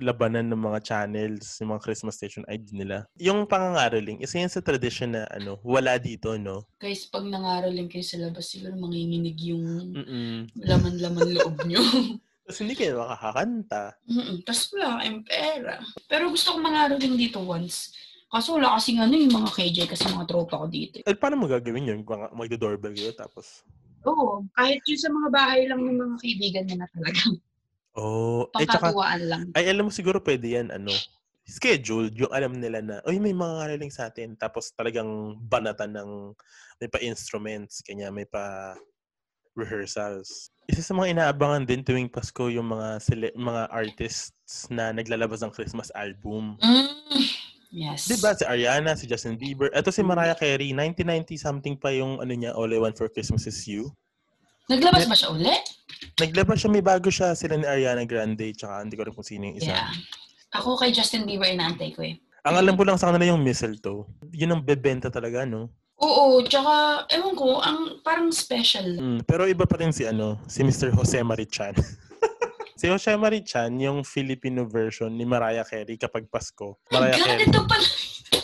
[0.00, 3.04] labanan ng mga channels, yung mga Christmas station ID nila.
[3.20, 6.64] Yung pangangaraling, isa yan sa tradition na ano, wala dito, no?
[6.80, 10.56] Guys, pag nangaroling kayo sa labas, siguro manginginig yung Mm-mm.
[10.56, 11.84] laman-laman loob nyo.
[12.48, 13.92] Tapos hindi kayo makakakanta.
[14.08, 14.36] Mm-mm.
[14.48, 15.74] Tapos wala kayong pera.
[16.08, 17.92] Pero gusto ko mangaroling dito once.
[18.32, 21.04] Kaso wala kasing ano yung mga KJ kasi mga tropa ko dito.
[21.04, 22.00] Eh, paano mo gagawin yun?
[22.08, 23.68] Magdo-doorbell kayo, tapos...
[24.08, 24.48] Oo.
[24.56, 27.20] Kahit yun sa mga bahay lang ng mga kaibigan na talaga.
[27.96, 28.92] Oh, eh tsaka,
[29.24, 29.48] lang.
[29.56, 30.92] ay alam mo siguro pwede yan, ano,
[31.46, 32.12] scheduled.
[32.18, 34.34] Yung alam nila na, oy, may mga karaling sa atin.
[34.36, 36.10] Tapos talagang banatan ng,
[36.82, 38.74] may pa-instruments, kanya may pa
[39.56, 40.52] rehearsals.
[40.68, 45.54] Isa sa mga inaabangan din tuwing Pasko yung mga sele- mga artists na naglalabas ng
[45.54, 46.60] Christmas album.
[46.60, 46.92] Mm,
[47.72, 48.04] yes.
[48.10, 48.36] Di ba?
[48.36, 49.72] Si Ariana, si Justin Bieber.
[49.72, 53.48] Ito si Mariah Carey, 1990 something pa yung ano niya, All I Want for Christmas
[53.48, 53.88] is You.
[54.68, 55.64] Naglabas ba siya ulit?
[56.16, 59.42] Naglabas siya, may bago siya sila ni Ariana Grande, tsaka hindi ko rin kung sino
[59.48, 59.74] yung isa.
[59.76, 59.90] Yeah.
[60.56, 62.16] Ako kay Justin Bieber inaantay ko eh.
[62.46, 64.06] Ang alam ko lang sa kanila yung mistletoe.
[64.30, 65.68] Yun ang bebenta talaga, no?
[65.96, 68.84] Oo, tsaka, ewan ko, ang parang special.
[69.00, 70.92] Mm, pero iba pa rin si ano, si Mr.
[70.92, 71.72] Jose Marichan.
[72.80, 76.76] si Jose Marichan, yung Filipino version ni Mariah Carey kapag Pasko.
[76.92, 77.46] Mariah God, Carey.
[77.48, 77.88] ito pala.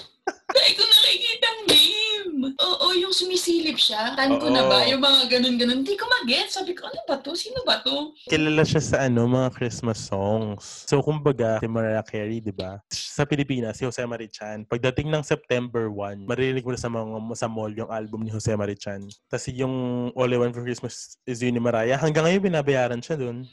[0.56, 2.48] Dahil ko nakikita ang meme.
[2.56, 4.12] Oo, yung sumisilip siya.
[4.12, 4.80] Tan ko na ba?
[4.80, 4.88] Oo.
[4.88, 5.80] Yung mga ganun-ganun.
[5.80, 6.48] Hindi ko mag-get.
[6.48, 7.32] Sabi ko, ano ba to?
[7.32, 8.12] Sino ba to?
[8.26, 10.84] Kilala siya sa ano, mga Christmas songs.
[10.84, 12.80] So, kumbaga, si Mariah Carey, di ba?
[12.88, 14.64] Sa Pilipinas, si Jose Marichan.
[14.64, 18.52] Pagdating ng September 1, maririnig mo na sa mga sa mall yung album ni Jose
[18.52, 19.00] Marichan.
[19.26, 19.74] Tapos yung
[20.12, 21.96] All I Want for Christmas is You ni Mariah.
[21.96, 23.44] Hanggang ngayon, binabayaran siya dun.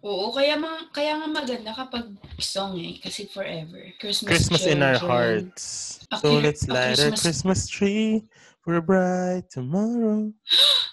[0.00, 2.96] Oo, kaya, ma- kaya nga maganda kapag song eh.
[2.98, 3.80] Kasi forever.
[3.96, 5.50] Christmas, Christmas in our children.
[5.50, 5.64] hearts.
[6.08, 8.24] A So cri- let's a light a Christmas- Christmas tree
[8.68, 10.28] for a bright tomorrow.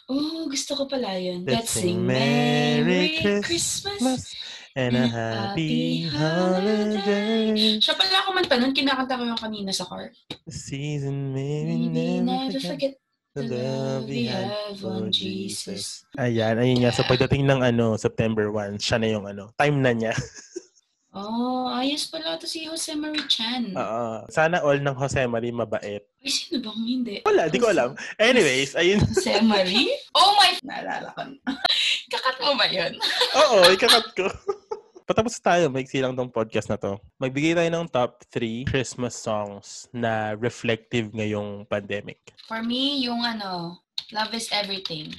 [0.07, 1.43] Oo, gusto ko pala yun.
[1.43, 3.99] Let's Let's sing sing Merry Merry Christmas.
[3.99, 4.21] Christmas.
[4.79, 7.75] And a happy holiday.
[7.83, 10.07] Siya pala ako man nun, kinakanta ko yung kanina sa car.
[10.47, 15.67] The season may we never never forget forget the love we had for Jesus.
[15.67, 15.83] Jesus.
[16.15, 16.95] Ayan, ayun nga.
[16.95, 20.15] So pagdating ng ano, September 1, siya na yung ano, time na niya.
[21.15, 23.71] Oh, ayos pala to si Jose Marie Chan.
[23.71, 24.27] Oo.
[24.27, 26.03] Sana all ng Jose Marie mabait.
[26.03, 27.15] Ay, sino bang hindi?
[27.23, 27.95] Wala, di ko alam.
[28.19, 28.99] Anyways, ayun.
[28.99, 29.95] Jose Marie?
[30.11, 30.59] Oh my...
[30.67, 31.23] Naalala ko.
[31.23, 31.55] na.
[32.11, 32.99] Kakat mo ba yun?
[33.47, 34.27] Oo, ikakat ko.
[35.07, 36.99] Patapos tayo, maiksi lang tong podcast na to.
[37.15, 42.35] Magbigay tayo ng top 3 Christmas songs na reflective ngayong pandemic.
[42.43, 43.79] For me, yung ano,
[44.13, 45.09] Love is Everything.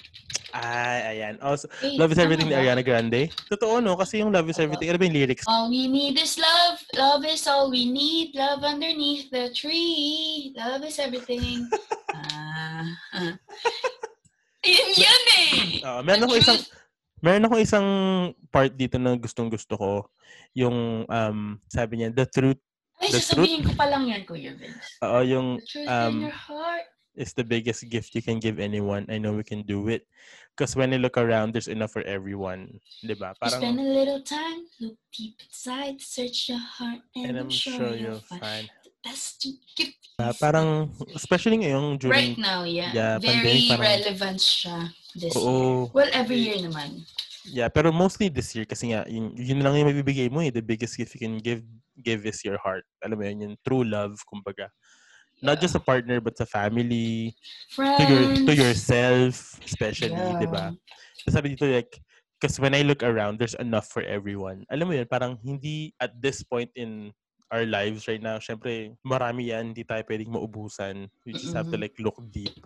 [0.54, 1.36] Ay, ayan.
[1.42, 2.54] Also, Eh, Love is Everything ni?
[2.54, 3.28] Ariana Grande.
[3.50, 3.98] Totoo, no?
[3.98, 4.58] Kasi yung Love is.
[4.62, 5.44] Everything, ano ba yung lyrics?
[5.50, 6.78] All we need is love.
[6.94, 8.32] Love is all we need.
[8.38, 10.54] Love underneath the tree.
[10.54, 11.66] Love is everything.
[12.14, 12.86] ah.
[13.14, 13.34] ah.
[14.66, 15.54] Yun yun eh.
[15.86, 16.58] Ah, meron akong isang
[17.22, 17.86] meron akong isang
[18.50, 19.90] part dito na gustong gusto ko.
[20.58, 21.38] Yung um
[21.70, 22.58] sabi niya the truth
[22.96, 24.96] Ay, The sasabihin ko pa lang yan, Kuya Vince.
[25.04, 26.88] oo yung The truth um, in your heart.
[27.16, 29.08] Is the biggest gift you can give anyone.
[29.08, 30.04] I know we can do it.
[30.52, 32.80] Because when I look around, there's enough for everyone.
[33.04, 33.32] 'Di ba?
[33.42, 37.52] You spend Parang a little time, look deep inside, search your heart, and, and I'm
[37.52, 38.68] sure you'll find.
[38.84, 39.44] the best
[39.76, 40.00] gift.
[40.16, 42.88] Ah, parang especially ngayong right during now, yeah.
[42.96, 44.76] yeah, Very pandemic, parang- relevant siya
[45.12, 45.44] this year.
[45.44, 45.92] Oo.
[45.92, 47.04] Well, every year naman.
[47.46, 50.50] Yeah, pero mostly this year kasi nga yun, yun lang yung mabibigay mo eh.
[50.50, 51.62] The biggest gift you can give
[52.00, 52.82] give is your heart.
[53.04, 54.72] Alam mo yun, yung true love, kumbaga.
[55.44, 57.36] Not just a partner but sa family,
[57.72, 57.98] Friends.
[58.00, 60.40] to your to yourself especially, Yeah.
[60.40, 60.72] 'di ba?
[61.28, 61.92] Sabi dito like
[62.36, 64.64] because when I look around, there's enough for everyone.
[64.68, 67.12] Alam mo yun, parang hindi at this point in
[67.48, 71.06] our lives right now, syempre marami yan, hindi tayo pwedeng maubusan.
[71.22, 72.58] We just have to like look deep.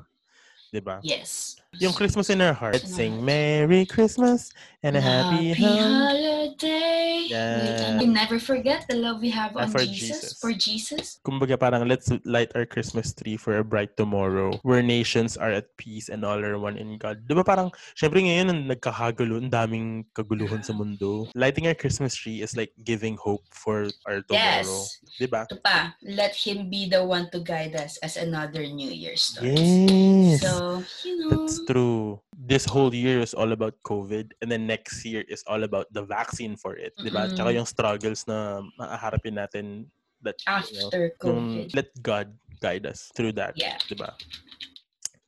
[0.73, 0.99] 'Di ba?
[1.05, 1.60] Yes.
[1.79, 3.23] Yung Christmas in our heart, our sing.
[3.23, 4.51] Merry Christmas
[4.83, 6.59] and a happy, holiday.
[6.59, 7.27] holiday.
[7.31, 7.95] Yeah.
[8.03, 10.35] We never forget the love we have Ah, on for Jesus.
[10.35, 10.43] Jesus.
[10.43, 11.23] For Jesus.
[11.23, 15.71] Kumbaga parang let's light our Christmas tree for a bright tomorrow where nations are at
[15.79, 17.23] peace and all are one in God.
[17.31, 21.31] Di ba parang, syempre ngayon nagkakagulo, ang daming kaguluhan sa mundo.
[21.39, 24.67] Lighting our Christmas tree is like giving hope for our tomorrow.
[24.67, 24.99] Yes.
[25.23, 25.47] Di ba?
[25.47, 29.47] Ito pa, let Him be the one to guide us as another New Year starts.
[29.55, 30.10] Yes.
[30.41, 31.29] So, you know.
[31.31, 32.21] That's true.
[32.33, 36.03] This whole year is all about COVID and then next year is all about the
[36.03, 36.97] vaccine for it.
[36.97, 39.87] Tsaka yung struggles na maaharapin natin
[40.23, 41.75] that, you know, after COVID.
[41.77, 43.55] let God guide us through that.
[43.57, 43.77] Yeah.
[43.89, 44.17] Diba?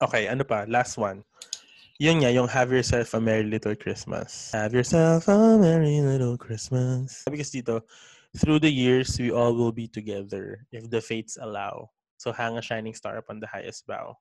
[0.03, 0.65] Okay, ano pa?
[0.69, 1.23] Last one.
[2.01, 4.51] Yun nga, yung have yourself a merry little Christmas.
[4.51, 7.23] Have yourself a merry little Christmas.
[7.31, 7.85] Because dito,
[8.35, 11.93] through the years, we all will be together if the fates allow.
[12.19, 14.19] So hang a shining star upon the highest bough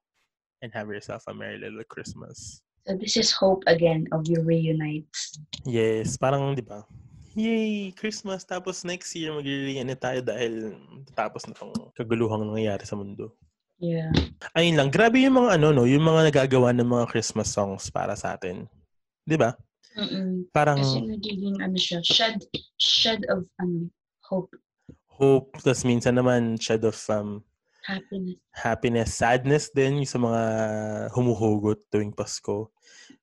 [0.62, 2.62] and have yourself a merry little Christmas.
[2.88, 5.38] So this is hope again of your reunites.
[5.66, 6.86] Yes, parang di ba?
[7.38, 7.94] Yay!
[7.94, 8.44] Christmas!
[8.44, 10.76] Tapos next year, mag-reunite tayo dahil
[11.14, 13.38] tapos na tong kaguluhang nangyayari sa mundo.
[13.82, 14.14] Yeah.
[14.54, 18.14] ayun lang, grabe yung mga ano no, yung mga nagagawa ng mga Christmas songs para
[18.14, 18.70] sa atin.
[19.26, 19.58] 'Di ba?
[19.98, 20.46] Mm-mm.
[20.54, 22.46] Parang Kasi nagiging ano siya, shed,
[22.78, 23.90] shed of ano,
[24.22, 24.54] hope,
[25.10, 27.42] hope, tas minsan naman shed of um,
[27.92, 28.38] happiness.
[28.56, 30.42] happiness, sadness din yung sa mga
[31.12, 32.72] humuhugot tuwing Pasko.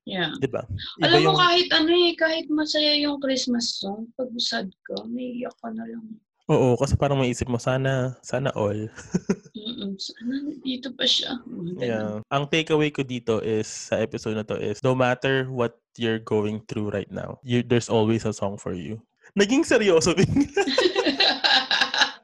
[0.05, 0.33] Yeah.
[0.37, 0.65] 'Di ba?
[1.01, 5.69] Alam mo kahit ano eh, kahit masaya yung Christmas song, pag sad ka, naiiyak ka
[5.73, 6.05] na lang.
[6.49, 8.89] Oo, kasi parang maisip mo, sana, sana all.
[9.53, 9.93] Mm-mm.
[10.01, 11.37] Sana dito pa siya.
[11.45, 11.77] Ganun.
[11.77, 12.25] Yeah.
[12.33, 16.65] Ang takeaway ko dito is, sa episode na to is, no matter what you're going
[16.65, 18.97] through right now, you, there's always a song for you.
[19.37, 20.49] Naging seryoso din.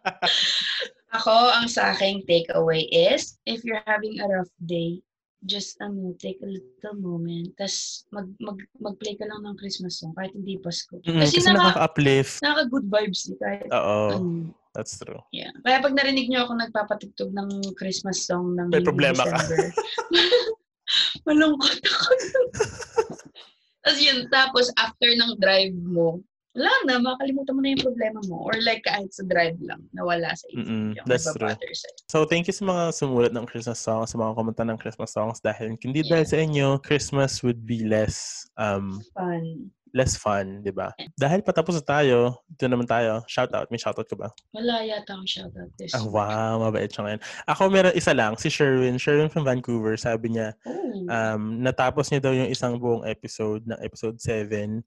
[1.15, 4.99] Ako, ang sa aking takeaway is, if you're having a rough day,
[5.45, 10.11] just ano, take a little moment, tas mag, mag, mag-play ka lang ng Christmas song,
[10.17, 10.97] kahit hindi Pasko.
[11.05, 12.33] Mm, Kasi kasi naka, nakaka-uplift.
[12.41, 14.29] naka-good vibes eh, kahit Oo, ano.
[14.73, 15.21] that's true.
[15.29, 15.53] Yeah.
[15.61, 19.37] Kaya pag narinig niyo ako nagpapatugtog ng Christmas song ng May problema ka.
[19.37, 19.63] December,
[21.29, 22.09] malungkot ako.
[23.85, 28.47] tapos yun, tapos after ng drive mo, wala na, makalimutan mo na yung problema mo.
[28.47, 31.51] Or like kahit sa drive lang, nawala sa isip Mm-mm, yung that's true.
[31.51, 31.91] sa'yo.
[32.07, 35.43] So, thank you sa mga sumulat ng Christmas songs, sa mga kumanta ng Christmas songs
[35.43, 36.15] dahil hindi Yeah.
[36.15, 39.67] dahil sa inyo, Christmas would be less um Fun.
[39.91, 40.91] less fun, di ba?
[41.15, 43.71] Dahil patapos na tayo, ito naman tayo, shoutout.
[43.71, 44.27] May shoutout ka ba?
[44.51, 46.11] Wala yata akong shoutout this Ah, week.
[46.11, 47.21] wow, mabait siya ngayon.
[47.47, 48.99] Ako meron isa lang, si Sherwin.
[48.99, 51.07] Sherwin from Vancouver, sabi niya, Oh.
[51.07, 54.83] um, natapos niya daw yung isang buong episode ng episode 7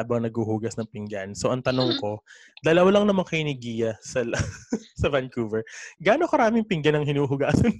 [0.00, 1.34] habang naghuhugas ng pinggan.
[1.34, 2.22] So, ang tanong ko,
[2.62, 4.22] dalawa lang naman kayo ni Gia sa,
[5.00, 5.66] sa Vancouver.
[5.98, 7.74] Gaano karaming pinggan ang hinuhugasan?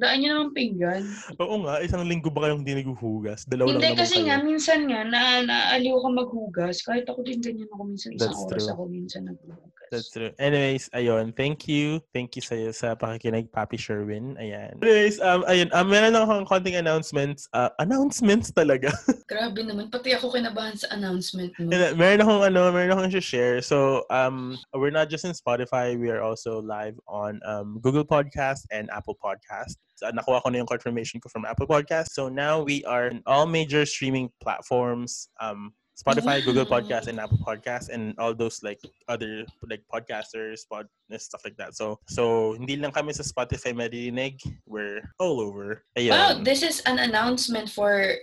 [0.00, 1.04] Daan niyo naman pinggan.
[1.36, 3.44] Oo nga, isang linggo ba kayong hindi naghuhugas?
[3.44, 4.26] Dalawa Hindi lang naman kasi kayo.
[4.26, 6.76] nga, minsan nga, na, naaliw ka maghugas.
[6.80, 8.16] Kahit ako din ganyan ako minsan.
[8.16, 8.72] Isang That's oras true.
[8.72, 9.88] ako minsan naghuhugas.
[9.90, 10.30] That's true.
[10.38, 11.34] Anyways, ayun.
[11.34, 11.98] Thank you.
[12.14, 14.38] Thank you sa'yo sa pakikinig, Papi Sherwin.
[14.38, 14.78] Ayan.
[14.78, 15.66] Anyways, um, ayun.
[15.74, 17.50] Um, meron akong konting announcements.
[17.50, 18.94] Uh, announcements talaga.
[19.30, 19.90] Grabe naman.
[19.90, 21.74] Pati ako kinabahan sa announcement mo.
[21.74, 23.58] And, uh, meron akong ano, meron akong share.
[23.60, 28.70] So, um, we're not just in Spotify, we are also live on um, Google Podcast
[28.70, 29.74] and Apple Podcast.
[30.00, 32.16] So, nakuha ko na yung confirmation ko from Apple Podcast.
[32.16, 35.28] So now we are in all major streaming platforms.
[35.40, 36.80] Um, Spotify, Google Wow.
[36.80, 38.80] Podcast, and Apple Podcast, and all those like
[39.12, 40.88] other like podcasters, pod
[41.20, 41.76] stuff like that.
[41.76, 44.40] So so hindi lang kami sa Spotify maririnig.
[44.64, 45.84] We're all over.
[46.00, 46.16] Ayun.
[46.16, 48.16] Wow, this is an announcement for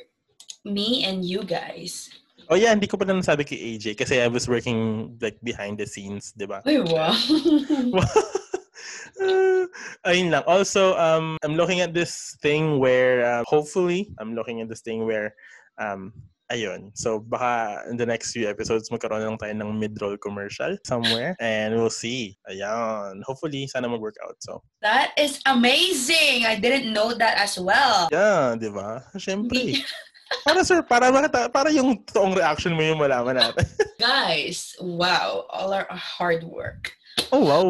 [0.66, 2.10] me and you guys.
[2.50, 5.78] Oh yeah, hindi ko pa na nasabi kay AJ kasi I was working like behind
[5.78, 6.66] the scenes, di ba?
[6.66, 7.14] Ay, wow.
[10.06, 10.44] Ayun lang.
[10.48, 15.06] Also, um, I'm looking at this thing where, uh, hopefully, I'm looking at this thing
[15.06, 15.36] where,
[15.78, 16.14] um,
[16.48, 16.96] ayun.
[16.96, 21.36] So, baka in the next few episodes, magkaroon lang tayo ng mid-roll commercial somewhere.
[21.44, 22.38] And we'll see.
[22.48, 23.20] Ayan.
[23.28, 24.38] Hopefully, sana mag-work out.
[24.40, 26.48] So, That is amazing!
[26.48, 28.08] I didn't know that as well.
[28.12, 29.04] yeah, di ba?
[29.20, 29.84] Siyempre.
[30.44, 33.64] Para sir, para makita, para yung toong reaction mo yung malaman natin.
[34.00, 35.48] Guys, wow.
[35.48, 36.92] All our hard work.
[37.32, 37.68] Oh, wow.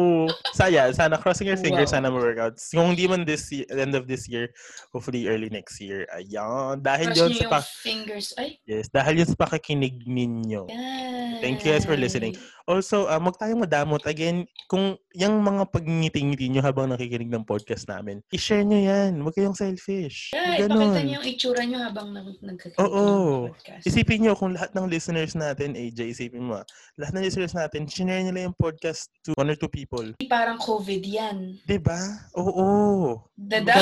[0.54, 0.90] Saya.
[0.92, 1.96] Sana crossing your fingers, Wow.
[1.98, 2.70] sana ma-workouts.
[2.70, 4.50] Kung hindi man this year, end of this year,
[4.94, 6.06] hopefully early next year.
[6.14, 6.78] Ayan.
[6.78, 8.34] Dahil Cross yun sa pa- fingers.
[8.38, 10.66] Ay, yes, dahil yun sa pakikinig ninyo.
[10.70, 11.40] guys.
[11.40, 12.34] Thank you guys for listening.
[12.66, 14.02] Also, um, huwag tayong madamot.
[14.04, 19.22] Again, kung yung mga pagngiti-ngiti nyo habang nakikinig ng podcast namin, i-share nyo yan.
[19.22, 20.34] Huwag kayong selfish.
[20.34, 20.92] Yeah, Ganon.
[20.92, 23.48] ipakita niyo yung itsura niyo habang nag nagkakinig Oo.
[23.48, 23.82] ng podcast.
[23.86, 26.66] Isipin nyo kung lahat ng listeners natin, AJ, isipin mo, ah,
[27.00, 30.04] lahat ng listeners natin, share nila yung podcast to one or two people.
[30.28, 31.56] Parang COVID yan.
[31.64, 31.96] Diba?
[32.36, 33.16] Oo.
[33.32, 33.80] Dada.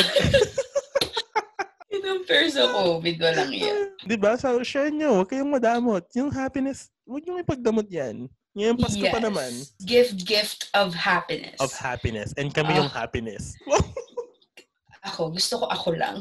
[1.91, 3.99] In-compare sa COVID, walang yan.
[4.07, 4.39] Diba?
[4.39, 5.19] So, share nyo.
[5.23, 6.07] Huwag kayong madamot.
[6.15, 8.31] Yung happiness, huwag nyo may pagdamot yan.
[8.55, 9.51] Ngayon, Pasko pa naman.
[9.83, 11.59] Gift, gift of happiness.
[11.59, 12.31] Of happiness.
[12.39, 12.87] And kami Ah.
[12.87, 13.59] yung happiness.
[15.07, 16.19] Ako, gusto ko ako lang.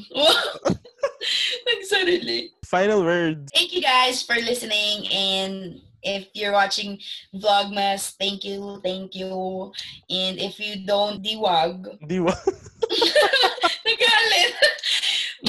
[1.66, 2.54] Nagsarili.
[2.70, 3.50] Final words.
[3.50, 7.00] Thank you guys for listening and if you're watching
[7.34, 9.74] Vlogmas, thank you, thank you.
[10.10, 12.00] And if you don't, diwag.
[12.06, 12.32] Diwa.
[13.86, 14.54] Nagalit.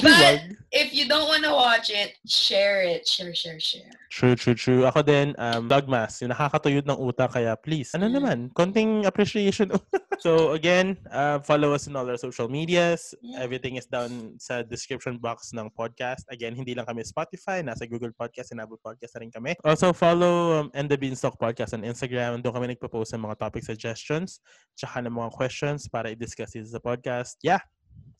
[0.01, 3.07] But if you don't want to watch it, share it.
[3.07, 3.91] Share, share, share.
[4.11, 4.81] True, true, true.
[4.87, 8.13] Ako din, um, Vlogmas, yung nakakatuyod ng utak, kaya please, ano Mm.
[8.15, 9.67] naman, konting appreciation.
[10.23, 13.13] so again, uh, follow us on all our social medias.
[13.21, 13.43] Yeah.
[13.43, 16.23] Everything is down sa description box ng podcast.
[16.31, 19.53] Again, hindi lang kami Spotify, nasa Google Podcast and Apple Podcast na rin kami.
[19.67, 22.39] Also, follow um, And the Beanstalk Podcast on Instagram.
[22.43, 24.39] Doon kami nagpo-post ng mga topic suggestions,
[24.77, 27.37] tsaka ng mga questions para i-discuss sa podcast.
[27.43, 27.61] Yeah,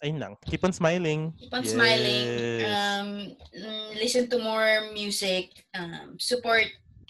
[0.03, 0.33] ayun lang.
[0.45, 1.33] Keep on smiling.
[1.39, 2.25] Keep on smiling.
[2.27, 2.69] Yes.
[2.69, 3.07] Um,
[3.53, 5.51] mm, listen to more music.
[5.73, 6.67] Um, support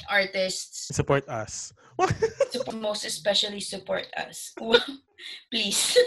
[0.10, 0.93] artists.
[0.93, 1.73] Support us.
[2.54, 4.54] Support, most especially support us.
[5.52, 5.97] Please.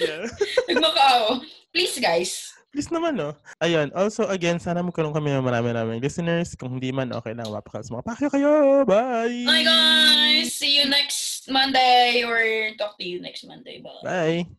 [0.00, 0.24] yeah.
[0.68, 1.44] Nagmakaaw.
[1.76, 2.56] Please, guys.
[2.72, 3.36] Please naman, no?
[3.60, 3.92] Ayun.
[3.92, 6.56] Also, again, sana magkaroon kami ng marami-raming listeners.
[6.56, 7.52] Kung hindi man, okay lang.
[7.52, 8.52] Wapakals mga pakyo kayo.
[8.88, 9.44] Bye!
[9.44, 10.56] Bye, guys.
[10.56, 12.40] See you next Monday or
[12.80, 13.84] talk to you next Monday.
[13.84, 14.04] Bye.
[14.04, 14.56] Bye!